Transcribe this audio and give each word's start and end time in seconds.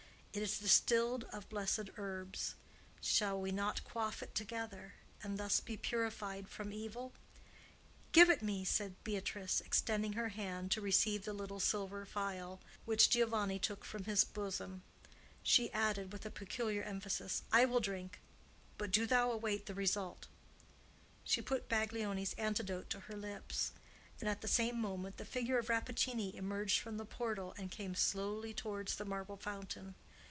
It 0.33 0.41
is 0.41 0.59
distilled 0.59 1.25
of 1.33 1.49
blessed 1.49 1.89
herbs. 1.97 2.55
Shall 3.01 3.41
we 3.41 3.51
not 3.51 3.83
quaff 3.83 4.23
it 4.23 4.33
together, 4.33 4.93
and 5.21 5.37
thus 5.37 5.59
be 5.59 5.75
purified 5.75 6.47
from 6.47 6.71
evil?" 6.71 7.11
"Give 8.13 8.29
it 8.29 8.41
me!" 8.41 8.63
said 8.63 8.95
Beatrice, 9.03 9.59
extending 9.59 10.13
her 10.13 10.29
hand 10.29 10.71
to 10.71 10.79
receive 10.79 11.25
the 11.25 11.33
little 11.33 11.59
silver 11.59 12.05
vial 12.05 12.61
which 12.85 13.09
Giovanni 13.09 13.59
took 13.59 13.83
from 13.83 14.05
his 14.05 14.23
bosom. 14.23 14.83
She 15.43 15.69
added, 15.73 16.13
with 16.13 16.25
a 16.25 16.31
peculiar 16.31 16.83
emphasis, 16.83 17.43
"I 17.51 17.65
will 17.65 17.81
drink; 17.81 18.21
but 18.77 18.89
do 18.91 19.05
thou 19.05 19.31
await 19.33 19.65
the 19.65 19.73
result." 19.75 20.27
She 21.25 21.41
put 21.41 21.67
Baglioni's 21.67 22.35
antidote 22.35 22.89
to 22.91 23.01
her 23.01 23.17
lips; 23.17 23.73
and, 24.21 24.29
at 24.29 24.39
the 24.39 24.47
same 24.47 24.79
moment, 24.79 25.17
the 25.17 25.25
figure 25.25 25.57
of 25.57 25.67
Rappaccini 25.67 26.33
emerged 26.37 26.79
from 26.79 26.95
the 26.95 27.03
portal 27.03 27.53
and 27.57 27.69
came 27.69 27.95
slowly 27.95 28.53
towards 28.53 28.95
the 28.95 29.03
marble 29.03 29.35
fountain. 29.35 29.95